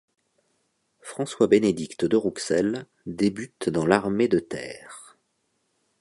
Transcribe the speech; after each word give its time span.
François-Bénédict 1.01 2.05
de 2.05 2.15
Rouxel 2.17 2.87
débute 3.05 3.69
dans 3.69 3.85
l'armée 3.85 4.27
de 4.27 4.39
terre. 4.39 5.15